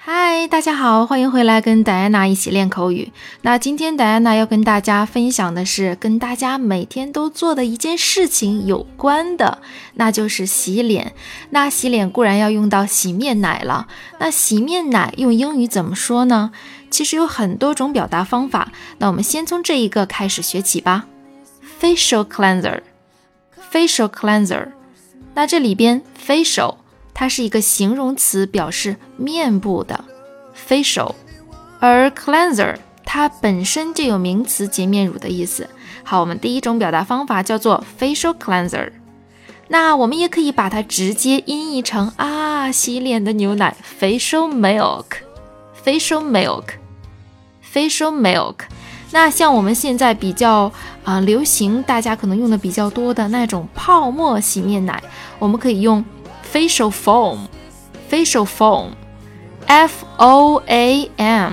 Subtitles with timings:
[0.00, 3.12] 嗨，大家好，欢迎回来跟戴安娜一起练口语。
[3.42, 9.58] 那今天戴安娜要跟大家分享的是跟大家每天都做的一件事情有关的，
[9.94, 11.14] 那就是洗脸。
[11.50, 13.88] 那洗脸固然要用到洗面奶了，
[14.20, 16.52] 那洗面奶用英语怎么说呢？
[16.90, 18.70] 其实有很多种表达方法。
[18.98, 21.06] 那我们先从这一个开始学起吧
[21.80, 24.68] ，facial cleanser，facial cleanser。
[25.34, 26.76] 那这里边 facial。
[27.18, 30.04] 它是一个形容词，表示面部的
[30.68, 31.16] facial，
[31.80, 35.68] 而 cleanser 它本身就有名词洁面乳的意思。
[36.04, 38.92] 好，我们第一种表达方法叫做 facial cleanser。
[39.66, 48.54] 那我们也可以把它直接音译成啊，洗脸的牛奶 facial milk，facial milk，facial milk。
[49.10, 50.70] 那像我们现在比较
[51.02, 55.02] 啊流行，大家可能用的比较多的那种泡沫洗面奶，
[55.40, 56.04] 我们可以用。
[56.52, 57.46] Facial foam,
[58.10, 58.92] facial foam,
[59.66, 61.52] f o a m,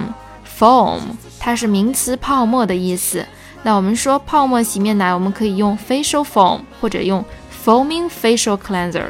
[0.57, 0.99] foam，
[1.39, 3.25] 它是名词泡沫的意思。
[3.63, 7.25] 那我们说泡沫洗面奶，我们可以用 facial foam 或者用
[7.65, 9.07] foaming facial cleanser,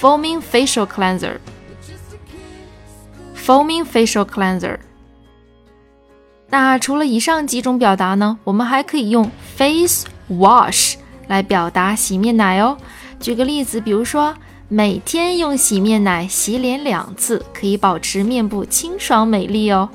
[0.00, 1.36] foaming facial cleanser,
[3.36, 4.78] foaming facial cleanser。
[6.48, 10.94] 那除了以上几种表达呢，我们还可以用 face wash
[11.28, 12.76] 来表达洗面奶哦。
[13.20, 14.34] 举个例子，比如说。
[14.69, 19.89] 每天用洗面奶洗脸两次，可以保持面部清爽美丽哦。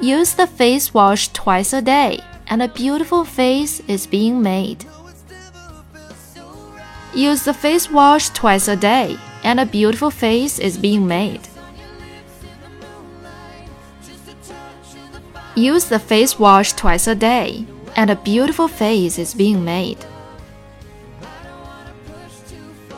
[0.00, 4.78] Use the face wash twice a day, and a beautiful face is being made.
[7.14, 11.40] Use the face wash twice a day, and a beautiful face is being made.
[15.54, 19.98] Use the face wash twice a day, and a beautiful face is being made.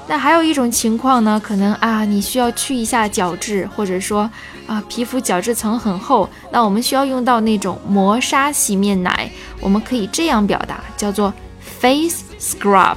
[0.10, 4.28] 那还有一种情况呢，可能啊，你需要去一下角质，或者说
[4.66, 9.30] 啊，皮肤角质层很厚，那我们需要用到那种磨砂洗面奶，
[9.62, 11.32] 我们可以这样表达，叫做
[11.62, 12.96] face scrub，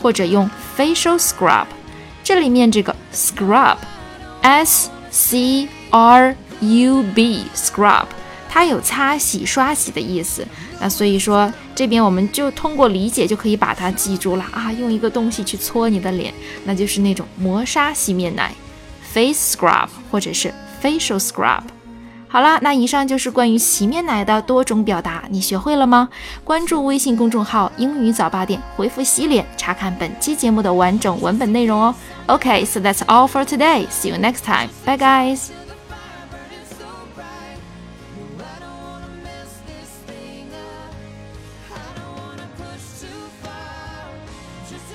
[0.00, 0.48] 或者用
[0.78, 1.66] facial scrub。
[2.22, 8.06] 这里面这个 scrub，s c r u b scrub。
[8.54, 10.46] 它有擦洗、刷洗的意思，
[10.78, 16.32] 那所以说这边我们就通过理解就可以把它记住了啊，用一个东西去搓你的脸，
[16.62, 18.54] 那就是那种磨砂洗面奶
[19.12, 21.62] ，face scrub 或者是 facial scrub。
[22.28, 26.08] 好了，那以上就是关于洗面奶的多种表达，你学会了吗？
[26.44, 31.92] 关注微信公众号英语早八点，回复洗脸查看本期节目的完整文本内容哦。
[32.28, 33.88] Okay, so that's all for today.
[33.88, 34.68] See you next time.
[34.86, 35.63] Bye, guys.